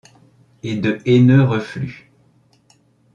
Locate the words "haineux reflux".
1.05-2.11